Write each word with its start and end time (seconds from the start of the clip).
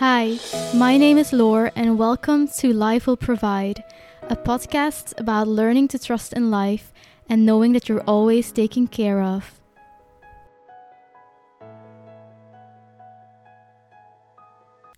Hi, 0.00 0.38
my 0.74 0.96
name 0.96 1.18
is 1.18 1.30
Lore, 1.30 1.72
and 1.76 1.98
welcome 1.98 2.48
to 2.48 2.72
Life 2.72 3.06
Will 3.06 3.18
Provide, 3.18 3.84
a 4.30 4.34
podcast 4.34 5.12
about 5.20 5.46
learning 5.46 5.88
to 5.88 5.98
trust 5.98 6.32
in 6.32 6.50
life 6.50 6.90
and 7.28 7.44
knowing 7.44 7.74
that 7.74 7.86
you're 7.86 8.00
always 8.06 8.50
taken 8.50 8.86
care 8.86 9.20
of. 9.20 9.60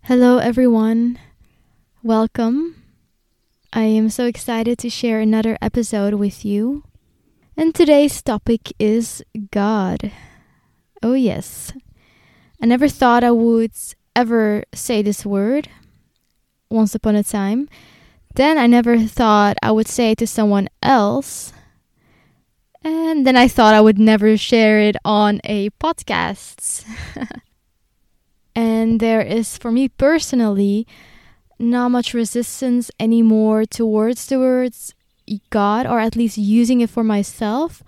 Hello, 0.03 0.37
everyone. 0.37 1.19
Welcome. 2.01 2.81
I 3.73 3.83
am 3.83 4.09
so 4.09 4.25
excited 4.25 4.77
to 4.77 4.89
share 4.89 5.19
another 5.19 5.57
episode 5.61 6.13
with 6.13 6.45
you. 6.45 6.85
And 7.57 7.75
today's 7.75 8.21
topic 8.21 8.71
is 8.79 9.21
God. 9.51 10.13
Oh, 11.01 11.11
yes. 11.11 11.73
I 12.61 12.67
never 12.67 12.87
thought 12.87 13.25
I 13.25 13.31
would 13.31 13.73
ever 14.15 14.63
say 14.73 15.01
this 15.01 15.25
word 15.25 15.69
once 16.69 16.95
upon 16.95 17.15
a 17.15 17.23
time. 17.23 17.69
Then 18.35 18.57
I 18.57 18.67
never 18.67 18.97
thought 18.99 19.57
I 19.61 19.71
would 19.71 19.87
say 19.87 20.11
it 20.11 20.17
to 20.19 20.27
someone 20.27 20.69
else. 20.81 21.53
And 22.83 23.25
then 23.25 23.37
I 23.37 23.47
thought 23.47 23.73
I 23.73 23.81
would 23.81 23.99
never 23.99 24.35
share 24.37 24.79
it 24.79 24.97
on 25.05 25.39
a 25.43 25.69
podcast. 25.71 26.85
and 28.55 28.99
there 28.99 29.21
is, 29.21 29.57
for 29.57 29.71
me 29.71 29.87
personally, 29.87 30.85
not 31.59 31.89
much 31.89 32.13
resistance 32.13 32.91
anymore 32.99 33.65
towards 33.65 34.25
the 34.25 34.39
words 34.39 34.93
God, 35.49 35.85
or 35.85 35.99
at 35.99 36.15
least 36.15 36.37
using 36.37 36.81
it 36.81 36.89
for 36.89 37.03
myself. 37.03 37.81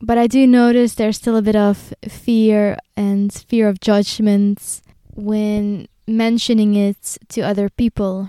But 0.00 0.18
I 0.18 0.26
do 0.26 0.46
notice 0.46 0.94
there's 0.94 1.16
still 1.16 1.36
a 1.36 1.42
bit 1.42 1.56
of 1.56 1.94
fear 2.06 2.76
and 2.96 3.32
fear 3.32 3.68
of 3.68 3.80
judgments 3.80 4.82
when 5.16 5.88
mentioning 6.06 6.74
it 6.74 7.18
to 7.30 7.40
other 7.40 7.68
people. 7.68 8.28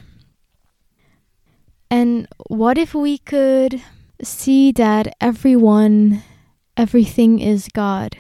And 1.92 2.28
what 2.48 2.78
if 2.78 2.94
we 2.96 3.18
could 3.18 3.82
see 4.22 4.72
that 4.74 5.16
everyone, 5.22 6.24
everything 6.76 7.40
is 7.40 7.70
God? 7.74 8.18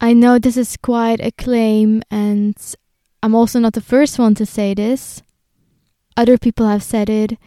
I 0.00 0.12
know 0.12 0.38
this 0.38 0.56
is 0.56 0.76
quite 0.76 1.20
a 1.20 1.30
claim, 1.30 2.02
and 2.10 2.56
I'm 3.22 3.34
also 3.34 3.58
not 3.58 3.72
the 3.72 3.80
first 3.80 4.18
one 4.18 4.34
to 4.34 4.44
say 4.44 4.74
this. 4.74 5.22
Other 6.16 6.36
people 6.36 6.66
have 6.66 6.82
said 6.82 7.08
it, 7.08 7.38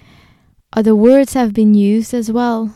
other 0.73 0.95
words 0.95 1.33
have 1.33 1.53
been 1.53 1.73
used 1.73 2.13
as 2.13 2.31
well. 2.31 2.73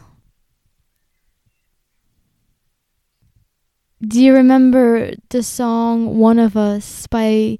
Do 4.06 4.22
you 4.22 4.34
remember 4.34 5.14
the 5.30 5.42
song 5.42 6.18
One 6.18 6.38
of 6.38 6.58
Us 6.58 7.08
by 7.08 7.58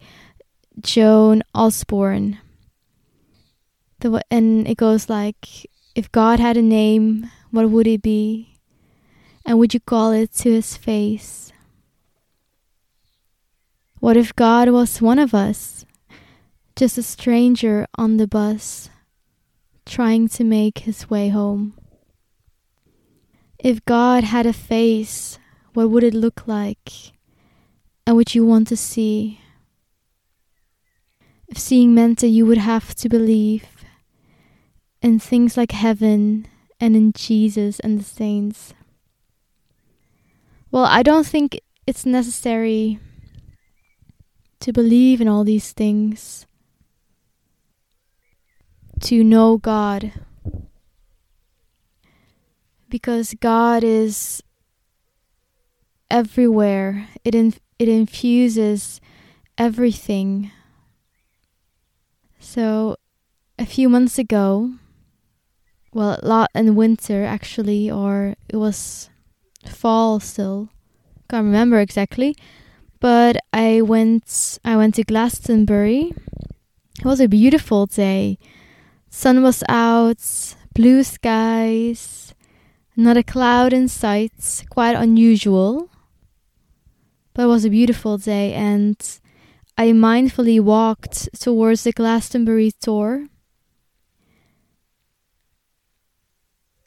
Joan 0.82 1.42
Osborne? 1.56 2.38
The, 4.02 4.22
and 4.30 4.68
it 4.68 4.76
goes 4.76 5.08
like, 5.08 5.70
If 5.96 6.12
God 6.12 6.42
had 6.42 6.58
a 6.58 6.62
name, 6.62 7.32
what 7.52 7.70
would 7.70 7.88
it 7.88 8.02
be? 8.02 8.58
And 9.46 9.58
would 9.58 9.74
you 9.74 9.80
call 9.80 10.12
it 10.12 10.34
to 10.40 10.52
his 10.52 10.76
face? 10.76 11.54
What 14.02 14.18
if 14.18 14.36
God 14.36 14.68
was 14.68 15.02
one 15.02 15.20
of 15.20 15.34
us, 15.34 15.86
just 16.76 16.98
a 16.98 17.04
stranger 17.04 17.88
on 17.96 18.18
the 18.18 18.28
bus, 18.28 18.90
trying 19.86 20.28
to 20.30 20.44
make 20.44 20.80
his 20.80 21.10
way 21.10 21.30
home? 21.30 21.74
If 23.58 23.86
God 23.86 24.26
had 24.26 24.46
a 24.46 24.52
face, 24.52 25.40
what 25.74 25.90
would 25.90 26.04
it 26.04 26.14
look 26.14 26.48
like? 26.48 26.92
And 28.06 28.16
what 28.16 28.36
you 28.36 28.46
want 28.46 28.68
to 28.70 28.78
see? 28.78 29.40
If 31.48 31.58
seeing 31.58 31.94
meant 31.94 32.20
that 32.20 32.28
you 32.28 32.46
would 32.46 32.58
have 32.58 32.96
to 32.96 33.10
believe 33.10 33.66
in 35.02 35.20
things 35.20 35.58
like 35.58 35.72
heaven 35.72 36.48
and 36.80 36.96
in 36.96 37.14
Jesus 37.14 37.80
and 37.80 38.00
the 38.00 38.04
saints. 38.04 38.74
Well, 40.72 40.86
I 40.86 41.04
don't 41.04 41.28
think 41.28 41.60
it's 41.86 42.06
necessary 42.06 43.00
to 44.62 44.72
believe 44.72 45.22
in 45.22 45.28
all 45.28 45.44
these 45.44 45.74
things, 45.74 46.46
to 49.02 49.24
know 49.24 49.58
God. 49.58 50.14
Because 52.90 53.34
God 53.40 53.84
is 53.84 54.42
everywhere. 56.14 57.10
It 57.26 57.36
it 57.36 57.90
infuses 57.90 59.02
everything. 59.58 60.52
So, 62.40 62.96
a 63.58 63.66
few 63.66 63.90
months 63.90 64.20
ago, 64.20 64.74
well, 65.92 66.20
a 66.22 66.28
lot 66.28 66.50
in 66.54 66.76
winter 66.76 67.26
actually, 67.26 67.90
or 67.90 68.36
it 68.48 68.58
was 68.58 69.10
fall 69.66 70.20
still. 70.20 70.70
Can't 71.30 71.46
remember 71.46 71.80
exactly, 71.80 72.36
but 73.00 73.38
I 73.52 73.82
went. 73.82 74.60
I 74.64 74.78
went 74.78 74.96
to 74.96 75.04
Glastonbury. 75.04 76.14
It 77.00 77.06
was 77.06 77.20
a 77.20 77.28
beautiful 77.28 77.88
day. 77.88 78.38
Sun 79.10 79.42
was 79.42 79.64
out, 79.68 80.22
blue 80.76 81.04
skies, 81.04 82.34
not 82.96 83.18
a 83.18 83.24
cloud 83.24 83.74
in 83.74 83.88
sight. 83.88 84.64
Quite 84.70 84.96
unusual. 84.96 85.90
But 87.34 87.44
it 87.44 87.48
was 87.48 87.66
a 87.66 87.70
beautiful 87.70 88.18
day, 88.18 88.54
and 88.54 88.96
I 89.78 89.88
mindfully 89.88 90.60
walked 90.60 91.30
towards 91.40 91.84
the 91.84 91.92
Glastonbury 91.92 92.72
Tor. 92.72 93.28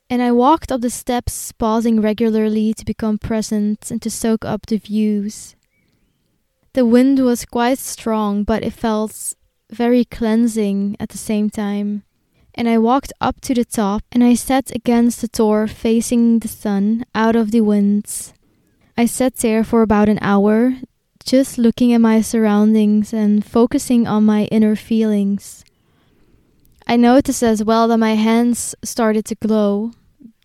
And 0.09 0.23
I 0.23 0.31
walked 0.31 0.71
up 0.71 0.83
the 0.83 0.91
steps, 0.91 1.51
pausing 1.51 2.01
regularly 2.01 2.73
to 2.75 2.85
become 2.85 3.19
present 3.19 3.91
and 3.91 4.01
to 4.03 4.11
soak 4.11 4.45
up 4.45 4.67
the 4.67 4.77
views. 4.77 5.57
The 6.75 6.87
wind 6.87 7.19
was 7.19 7.45
quite 7.45 7.79
strong, 7.79 8.45
but 8.45 8.63
it 8.63 8.73
felt 8.73 9.35
very 9.71 10.05
cleansing 10.05 10.97
at 11.01 11.09
the 11.09 11.19
same 11.19 11.51
time. 11.51 12.05
And 12.55 12.69
I 12.69 12.79
walked 12.79 13.13
up 13.21 13.41
to 13.43 13.55
the 13.55 13.65
top 13.65 14.05
and 14.13 14.23
I 14.23 14.35
sat 14.35 14.71
against 14.71 15.21
the 15.21 15.29
Tor 15.29 15.67
facing 15.67 16.39
the 16.39 16.49
sun 16.49 17.05
out 17.15 17.35
of 17.35 17.51
the 17.51 17.63
winds. 17.63 18.33
I 18.97 19.05
sat 19.05 19.37
there 19.37 19.63
for 19.63 19.83
about 19.83 20.09
an 20.09 20.19
hour, 20.23 20.73
just 21.23 21.59
looking 21.59 21.93
at 21.93 22.01
my 22.01 22.23
surroundings 22.23 23.13
and 23.13 23.45
focusing 23.45 24.07
on 24.07 24.25
my 24.25 24.45
inner 24.45 24.75
feelings. 24.75 25.65
I 26.87 26.97
noticed 26.97 27.43
as 27.43 27.63
well 27.63 27.89
that 27.89 27.99
my 27.99 28.15
hands 28.15 28.75
started 28.83 29.27
to 29.27 29.35
glow. 29.35 29.91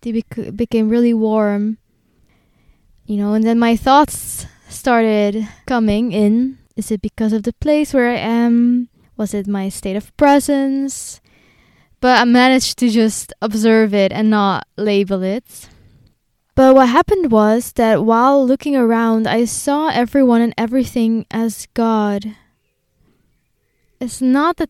They 0.02 0.12
bec- 0.12 0.56
became 0.56 0.90
really 0.90 1.14
warm. 1.14 1.78
You 3.06 3.18
know, 3.18 3.34
and 3.36 3.46
then 3.46 3.58
my 3.58 3.78
thoughts 3.78 4.46
started 4.68 5.48
coming 5.66 6.12
in. 6.12 6.58
Is 6.76 6.92
it 6.92 7.02
because 7.02 7.32
of 7.32 7.44
the 7.44 7.54
place 7.54 7.94
where 7.94 8.10
I 8.10 8.18
am? 8.18 8.90
Was 9.16 9.34
it 9.34 9.48
my 9.48 9.70
state 9.70 9.96
of 9.96 10.16
presence? 10.18 11.22
But 12.02 12.20
I 12.20 12.26
managed 12.26 12.80
to 12.80 12.90
just 12.90 13.32
observe 13.42 13.94
it 13.94 14.12
and 14.12 14.30
not 14.30 14.68
label 14.76 15.24
it. 15.24 15.70
But 16.56 16.76
what 16.76 16.90
happened 16.90 17.32
was 17.32 17.72
that 17.74 18.04
while 18.04 18.46
looking 18.46 18.76
around, 18.76 19.28
I 19.28 19.46
saw 19.46 19.88
everyone 19.88 20.42
and 20.42 20.54
everything 20.58 21.26
as 21.32 21.68
God. 21.74 22.36
It's 24.00 24.22
not 24.22 24.58
that 24.58 24.70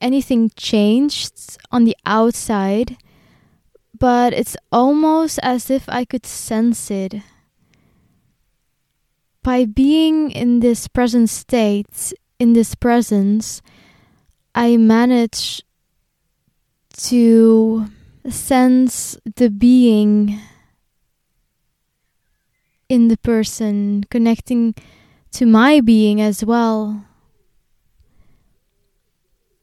anything 0.00 0.50
changed 0.56 1.56
on 1.70 1.84
the 1.84 1.96
outside, 2.04 2.96
but 3.98 4.32
it's 4.34 4.56
almost 4.70 5.38
as 5.42 5.70
if 5.70 5.88
I 5.88 6.04
could 6.04 6.26
sense 6.26 6.90
it. 6.90 7.22
By 9.42 9.64
being 9.64 10.30
in 10.30 10.60
this 10.60 10.86
present 10.86 11.30
state, 11.30 12.12
in 12.38 12.52
this 12.52 12.74
presence, 12.74 13.62
I 14.54 14.76
manage 14.76 15.62
to 17.08 17.86
sense 18.28 19.16
the 19.36 19.48
being 19.48 20.38
in 22.92 23.08
the 23.08 23.16
person, 23.16 24.04
connecting 24.10 24.74
to 25.30 25.46
my 25.46 25.80
being 25.80 26.20
as 26.20 26.44
well. 26.44 27.06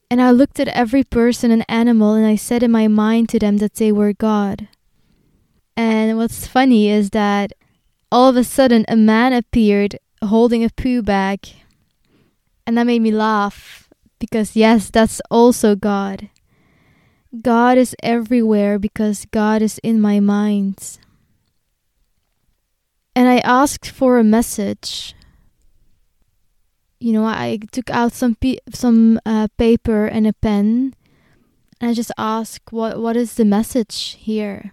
And 0.09 0.19
I 0.19 0.31
looked 0.31 0.59
at 0.59 0.67
every 0.69 1.03
person 1.03 1.51
and 1.51 1.63
animal 1.69 2.15
and 2.15 2.25
I 2.25 2.35
said 2.35 2.63
in 2.63 2.71
my 2.71 2.87
mind 2.87 3.29
to 3.29 3.37
them 3.37 3.57
that 3.57 3.75
they 3.75 3.91
were 3.91 4.13
God. 4.13 4.67
And 5.77 6.17
what's 6.17 6.47
funny 6.47 6.89
is 6.89 7.11
that 7.11 7.53
all 8.11 8.29
of 8.29 8.35
a 8.35 8.43
sudden 8.43 8.83
a 8.87 8.95
man 8.95 9.31
appeared 9.31 9.99
holding 10.23 10.63
a 10.63 10.69
poo 10.71 11.03
bag. 11.03 11.49
And 12.65 12.79
that 12.79 12.87
made 12.87 13.03
me 13.03 13.11
laugh 13.11 13.87
because, 14.17 14.55
yes, 14.55 14.89
that's 14.89 15.21
also 15.29 15.75
God. 15.75 16.29
God 17.43 17.77
is 17.77 17.95
everywhere 18.01 18.79
because 18.79 19.27
God 19.29 19.61
is 19.61 19.77
in 19.83 20.01
my 20.01 20.19
mind 20.19 20.97
and 23.19 23.27
I 23.27 23.39
asked 23.39 23.91
for 23.91 24.17
a 24.17 24.23
message. 24.23 25.13
you 27.01 27.11
know, 27.11 27.25
I 27.25 27.59
took 27.71 27.89
out 27.89 28.13
some 28.13 28.35
pe- 28.35 28.63
some 28.71 29.19
uh, 29.25 29.47
paper 29.57 30.07
and 30.07 30.27
a 30.27 30.31
pen, 30.31 30.95
and 31.79 31.91
I 31.91 31.93
just 31.93 32.11
ask, 32.17 32.61
what 32.71 32.95
what 32.99 33.17
is 33.17 33.35
the 33.35 33.43
message 33.43 34.15
here? 34.19 34.71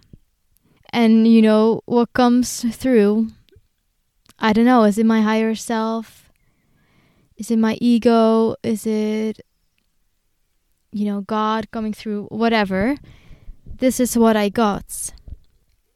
And 0.91 1.27
you 1.27 1.41
know 1.41 1.81
what 1.85 2.13
comes 2.13 2.63
through. 2.71 3.35
I 4.39 4.53
don't 4.53 4.65
know. 4.65 4.83
Is 4.83 4.97
it 4.97 5.05
my 5.05 5.21
higher 5.21 5.55
self? 5.55 6.31
Is 7.35 7.51
it 7.51 7.59
my 7.59 7.77
ego? 7.81 8.55
Is 8.63 8.87
it 8.87 9.43
you 10.95 11.03
know 11.03 11.19
God 11.21 11.67
coming 11.71 11.91
through? 11.91 12.31
Whatever. 12.31 12.95
This 13.67 13.99
is 13.99 14.17
what 14.17 14.35
I 14.39 14.47
got. 14.47 15.11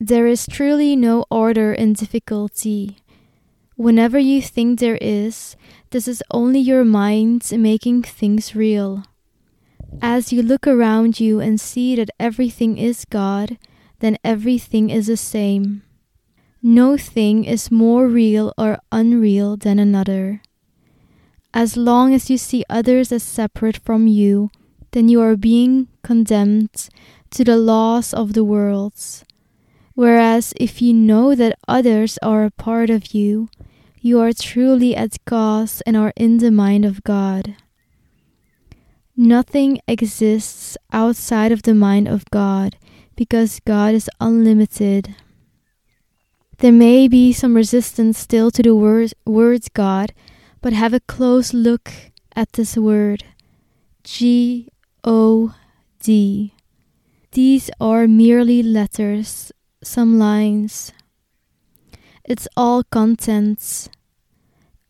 There 0.04 0.26
is 0.26 0.48
truly 0.48 0.96
no 0.96 1.26
order 1.30 1.74
in 1.74 1.94
difficulty. 1.94 2.98
Whenever 3.76 4.18
you 4.18 4.42
think 4.42 4.80
there 4.80 4.98
is, 5.00 5.56
this 5.92 6.08
is 6.08 6.24
only 6.32 6.60
your 6.60 6.84
mind 6.84 7.48
making 7.56 8.02
things 8.02 8.56
real. 8.56 9.06
As 10.02 10.34
you 10.34 10.42
look 10.42 10.66
around 10.66 11.20
you 11.20 11.40
and 11.40 11.62
see 11.62 11.96
that 11.98 12.10
everything 12.20 12.80
is 12.80 13.06
God, 13.06 13.60
then 14.00 14.18
everything 14.24 14.90
is 14.90 15.06
the 15.06 15.18
same. 15.18 15.84
No 16.64 16.98
thing 16.98 17.46
is 17.46 17.70
more 17.70 18.08
real 18.08 18.56
or 18.58 18.80
unreal 18.92 19.56
than 19.56 19.78
another. 19.78 20.42
As 21.54 21.78
long 21.78 22.12
as 22.12 22.28
you 22.28 22.40
see 22.40 22.66
others 22.72 23.12
as 23.12 23.22
separate 23.22 23.78
from 23.78 24.08
you, 24.08 24.50
then 24.94 25.10
you 25.10 25.22
are 25.22 25.38
being 25.38 25.90
condemned 26.02 26.90
to 27.30 27.44
the 27.44 27.58
laws 27.58 28.16
of 28.16 28.34
the 28.34 28.44
world. 28.44 28.96
Whereas 30.02 30.52
if 30.60 30.82
you 30.82 30.96
know 30.96 31.36
that 31.36 31.60
others 31.68 32.18
are 32.24 32.44
a 32.44 32.50
part 32.50 32.90
of 32.90 33.14
you, 33.14 33.50
you 34.00 34.20
are 34.20 34.34
truly 34.34 34.96
at 34.96 35.24
cause 35.26 35.84
and 35.86 35.96
are 35.96 36.12
in 36.16 36.40
the 36.40 36.50
mind 36.50 36.86
of 36.86 37.04
God. 37.04 37.56
Nothing 39.16 39.78
exists 39.88 40.76
outside 40.92 41.52
of 41.52 41.62
the 41.62 41.76
mind 41.76 42.08
of 42.08 42.26
God 42.32 42.78
because 43.16 43.60
God 43.60 43.94
is 43.94 44.10
unlimited. 44.20 45.14
There 46.58 46.72
may 46.72 47.08
be 47.08 47.32
some 47.32 47.54
resistance 47.54 48.18
still 48.18 48.50
to 48.50 48.64
the 48.64 48.74
word, 48.74 49.14
words 49.24 49.70
God, 49.70 50.14
but 50.62 50.74
have 50.74 50.96
a 50.96 51.06
close 51.06 51.54
look 51.54 51.92
at 52.36 52.54
this 52.54 52.76
word 52.76 53.24
G 54.04 54.68
O 55.04 55.54
D. 56.02 56.56
These 57.34 57.70
are 57.80 58.08
merely 58.08 58.64
letters, 58.64 59.52
some 59.84 60.20
lines. 60.20 60.92
It's 62.24 62.48
all 62.56 62.84
contents. 62.84 63.90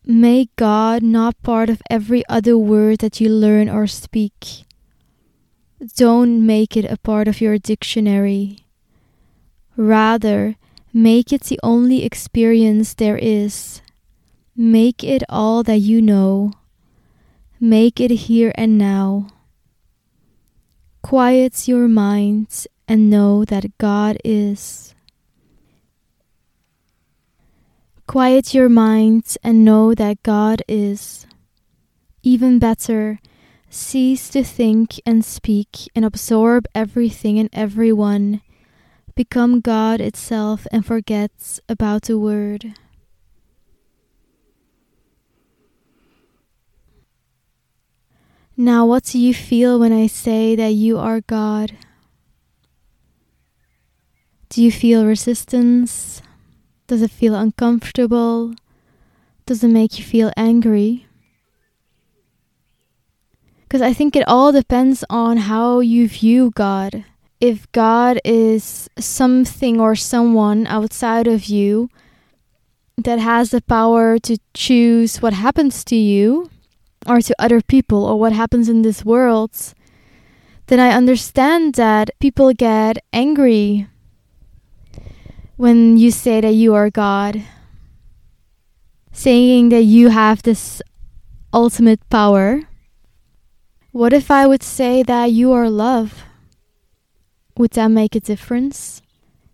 Make 0.04 0.54
God 0.56 1.02
not 1.02 1.40
part 1.42 1.70
of 1.70 1.82
every 1.88 2.24
other 2.28 2.58
word 2.58 2.98
that 2.98 3.20
you 3.20 3.28
learn 3.28 3.68
or 3.68 3.86
speak. 3.86 4.64
Don't 5.96 6.46
make 6.46 6.76
it 6.76 6.84
a 6.84 6.96
part 6.96 7.28
of 7.28 7.40
your 7.40 7.58
dictionary. 7.58 8.58
Rather, 9.76 10.56
make 10.92 11.32
it 11.32 11.44
the 11.44 11.58
only 11.62 12.04
experience 12.04 12.94
there 12.94 13.18
is. 13.18 13.80
Make 14.54 15.02
it 15.02 15.22
all 15.28 15.62
that 15.62 15.78
you 15.78 16.02
know. 16.02 16.52
Make 17.58 18.00
it 18.00 18.10
here 18.28 18.52
and 18.56 18.76
now. 18.76 19.28
Quiet 21.02 21.66
your 21.66 21.88
mind 21.88 22.66
and 22.92 23.08
know 23.08 23.42
that 23.42 23.64
God 23.78 24.18
is. 24.22 24.94
Quiet 28.06 28.52
your 28.52 28.68
mind 28.68 29.38
and 29.42 29.64
know 29.64 29.94
that 29.94 30.22
God 30.22 30.60
is. 30.68 31.26
Even 32.22 32.58
better, 32.58 33.18
cease 33.70 34.28
to 34.28 34.44
think 34.44 35.00
and 35.06 35.24
speak 35.24 35.88
and 35.96 36.04
absorb 36.04 36.66
everything 36.74 37.38
and 37.38 37.48
everyone. 37.54 38.42
Become 39.14 39.62
God 39.62 40.02
itself 40.02 40.66
and 40.70 40.84
forget 40.84 41.60
about 41.70 42.02
the 42.02 42.18
word. 42.18 42.74
Now, 48.54 48.84
what 48.84 49.04
do 49.04 49.18
you 49.18 49.32
feel 49.32 49.80
when 49.80 49.94
I 49.94 50.08
say 50.08 50.54
that 50.56 50.74
you 50.74 50.98
are 50.98 51.22
God? 51.22 51.72
Do 54.52 54.62
you 54.62 54.70
feel 54.70 55.06
resistance? 55.06 56.20
Does 56.86 57.00
it 57.00 57.10
feel 57.10 57.34
uncomfortable? 57.34 58.54
Does 59.46 59.64
it 59.64 59.68
make 59.68 59.98
you 59.98 60.04
feel 60.04 60.30
angry? 60.36 61.06
Because 63.62 63.80
I 63.80 63.94
think 63.94 64.14
it 64.14 64.28
all 64.28 64.52
depends 64.52 65.06
on 65.08 65.38
how 65.48 65.80
you 65.80 66.06
view 66.06 66.50
God. 66.54 67.06
If 67.40 67.72
God 67.72 68.20
is 68.26 68.90
something 68.98 69.80
or 69.80 69.96
someone 69.96 70.66
outside 70.66 71.26
of 71.26 71.46
you 71.46 71.88
that 72.98 73.20
has 73.20 73.52
the 73.52 73.62
power 73.62 74.18
to 74.18 74.36
choose 74.52 75.22
what 75.22 75.32
happens 75.32 75.82
to 75.84 75.96
you 75.96 76.50
or 77.06 77.22
to 77.22 77.34
other 77.38 77.62
people 77.62 78.04
or 78.04 78.20
what 78.20 78.34
happens 78.34 78.68
in 78.68 78.82
this 78.82 79.02
world, 79.02 79.72
then 80.66 80.78
I 80.78 80.90
understand 80.90 81.76
that 81.76 82.10
people 82.20 82.52
get 82.52 82.98
angry 83.14 83.88
when 85.62 85.96
you 85.96 86.10
say 86.10 86.40
that 86.40 86.50
you 86.50 86.74
are 86.74 86.90
God, 86.90 87.40
saying 89.12 89.68
that 89.68 89.84
you 89.84 90.08
have 90.08 90.42
this 90.42 90.82
ultimate 91.54 92.00
power. 92.10 92.62
What 93.92 94.12
if 94.12 94.28
I 94.28 94.44
would 94.44 94.64
say 94.64 95.04
that 95.04 95.30
you 95.30 95.52
are 95.52 95.70
love? 95.70 96.24
Would 97.56 97.78
that 97.78 97.94
make 97.94 98.16
a 98.16 98.18
difference? 98.18 99.02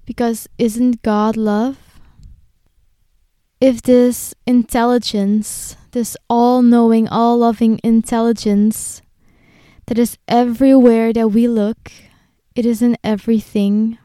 Because 0.06 0.48
isn't 0.56 1.02
God 1.02 1.36
love? 1.36 1.76
If 3.60 3.82
this 3.82 4.34
intelligence, 4.46 5.76
this 5.90 6.16
all 6.30 6.62
knowing, 6.62 7.06
all 7.08 7.36
loving 7.36 7.80
intelligence 7.84 9.02
that 9.84 9.98
is 9.98 10.16
everywhere 10.26 11.12
that 11.12 11.28
we 11.28 11.46
look, 11.46 11.92
it 12.54 12.64
is 12.64 12.80
in 12.80 12.96
everything 13.04 13.98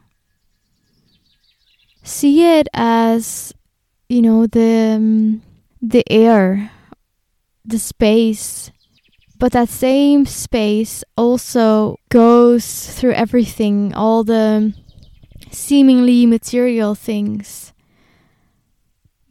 see 2.04 2.46
it 2.58 2.68
as 2.72 3.52
you 4.08 4.22
know 4.22 4.46
the 4.46 4.94
um, 4.96 5.42
the 5.82 6.04
air 6.08 6.70
the 7.64 7.78
space. 7.78 8.70
But 9.36 9.50
that 9.52 9.68
same 9.68 10.26
space 10.26 11.02
also 11.16 11.98
goes 12.08 12.94
through 12.94 13.14
everything 13.14 13.92
all 13.92 14.22
the 14.22 14.72
seemingly 15.50 16.24
material 16.24 16.94
things. 16.94 17.72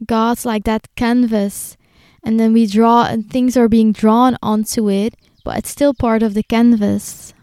God's 0.04 0.44
like 0.44 0.64
that 0.64 0.94
canvas. 0.94 1.78
And 2.22 2.38
then 2.38 2.52
we 2.52 2.66
draw 2.66 3.06
and 3.06 3.30
things 3.30 3.56
are 3.56 3.68
being 3.68 3.92
drawn 3.92 4.36
onto 4.42 4.90
it 4.90 5.14
but 5.44 5.58
it's 5.58 5.70
still 5.70 5.94
part 5.94 6.22
of 6.22 6.34
the 6.34 6.42
canvas. 6.42 7.34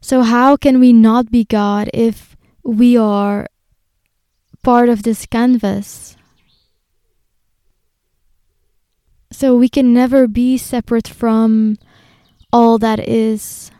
So 0.00 0.22
how 0.22 0.56
can 0.56 0.78
we 0.78 0.92
not 0.92 1.30
be 1.30 1.44
god 1.44 1.88
if 1.94 2.36
we 2.62 2.96
are 2.96 3.48
part 4.64 4.88
of 4.88 5.02
this 5.02 5.26
canvas. 5.26 6.16
So 9.30 9.56
we 9.56 9.68
can 9.68 9.92
never 9.92 10.26
be 10.26 10.56
separate 10.56 11.06
from 11.06 11.76
all 12.52 12.78
that 12.78 13.06
is 13.06 13.70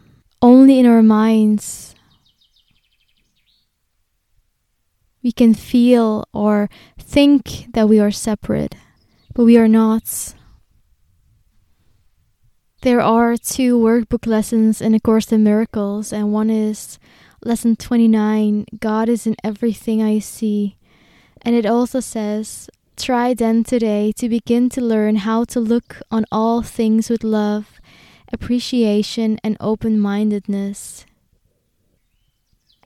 only 0.42 0.78
in 0.78 0.86
our 0.86 1.02
minds. 1.02 1.94
We 5.22 5.32
can 5.32 5.54
feel 5.54 6.28
or 6.34 6.68
think 6.98 7.72
that 7.72 7.88
we 7.88 7.98
are 7.98 8.10
separate, 8.10 8.74
but 9.32 9.44
we 9.44 9.56
are 9.56 9.68
not. 9.68 10.34
There 12.82 13.00
are 13.00 13.38
two 13.38 13.78
workbook 13.78 14.26
lessons 14.26 14.82
in 14.82 14.92
A 14.92 15.00
Course 15.00 15.32
in 15.32 15.42
Miracles, 15.42 16.12
and 16.12 16.30
one 16.30 16.50
is 16.50 16.98
lesson 17.44 17.76
29 17.76 18.66
God 18.80 19.08
is 19.08 19.26
in 19.26 19.36
everything 19.44 20.02
I 20.02 20.18
see. 20.18 20.76
And 21.42 21.54
it 21.54 21.66
also 21.66 22.00
says, 22.00 22.70
Try 22.96 23.34
then 23.34 23.64
today 23.64 24.12
to 24.16 24.28
begin 24.28 24.68
to 24.70 24.80
learn 24.80 25.16
how 25.16 25.44
to 25.44 25.60
look 25.60 26.00
on 26.10 26.24
all 26.30 26.62
things 26.62 27.10
with 27.10 27.24
love, 27.24 27.80
appreciation, 28.32 29.38
and 29.42 29.56
open 29.60 29.98
mindedness. 29.98 31.04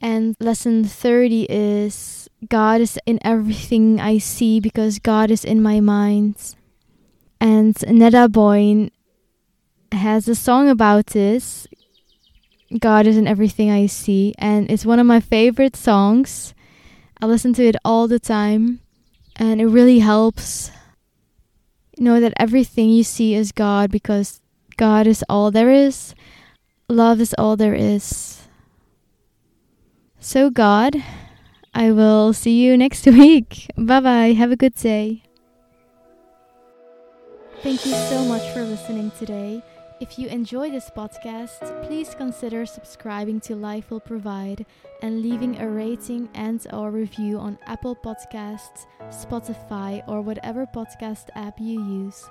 And 0.00 0.34
lesson 0.40 0.84
30 0.84 1.46
is 1.50 2.28
God 2.48 2.80
is 2.80 2.98
in 3.04 3.18
everything 3.22 4.00
I 4.00 4.18
see 4.18 4.60
because 4.60 4.98
God 4.98 5.30
is 5.30 5.44
in 5.44 5.62
my 5.62 5.80
mind. 5.80 6.54
And 7.40 7.74
Neda 7.74 8.30
Boyne 8.30 8.90
has 9.92 10.26
a 10.28 10.34
song 10.34 10.68
about 10.68 11.08
this. 11.08 11.66
God 12.76 13.06
is 13.06 13.16
in 13.16 13.26
everything 13.26 13.70
I 13.70 13.86
see, 13.86 14.34
and 14.36 14.70
it's 14.70 14.84
one 14.84 14.98
of 14.98 15.06
my 15.06 15.20
favorite 15.20 15.76
songs. 15.76 16.52
I 17.20 17.26
listen 17.26 17.54
to 17.54 17.64
it 17.64 17.76
all 17.84 18.08
the 18.08 18.18
time, 18.18 18.80
and 19.36 19.60
it 19.60 19.66
really 19.66 20.00
helps. 20.00 20.70
Know 21.98 22.20
that 22.20 22.34
everything 22.36 22.90
you 22.90 23.02
see 23.02 23.34
is 23.34 23.50
God 23.52 23.90
because 23.90 24.40
God 24.76 25.06
is 25.06 25.24
all 25.28 25.50
there 25.50 25.70
is. 25.70 26.14
Love 26.88 27.20
is 27.20 27.34
all 27.36 27.56
there 27.56 27.74
is. 27.74 28.46
So, 30.20 30.50
God, 30.50 31.02
I 31.74 31.90
will 31.90 32.32
see 32.32 32.62
you 32.62 32.76
next 32.76 33.06
week. 33.06 33.66
Bye 33.76 34.00
bye. 34.00 34.32
Have 34.34 34.52
a 34.52 34.56
good 34.56 34.74
day. 34.74 35.22
Thank 37.62 37.84
you 37.86 37.92
so 37.92 38.24
much 38.24 38.52
for 38.52 38.62
listening 38.62 39.10
today. 39.18 39.62
If 40.00 40.16
you 40.16 40.28
enjoy 40.28 40.70
this 40.70 40.90
podcast, 40.90 41.58
please 41.82 42.14
consider 42.14 42.64
subscribing 42.66 43.40
to 43.40 43.56
Life 43.56 43.90
Will 43.90 43.98
Provide 43.98 44.64
and 45.02 45.22
leaving 45.22 45.60
a 45.60 45.68
rating 45.68 46.28
and 46.34 46.64
or 46.72 46.92
review 46.92 47.36
on 47.36 47.58
Apple 47.66 47.96
Podcasts, 47.96 48.86
Spotify, 49.10 50.04
or 50.06 50.20
whatever 50.22 50.66
podcast 50.66 51.30
app 51.34 51.58
you 51.58 51.82
use. 51.82 52.28